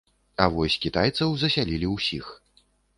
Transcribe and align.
А 0.45 0.47
вось 0.55 0.79
кітайцаў 0.87 1.37
засялілі 1.45 1.95
ўсіх. 1.95 2.37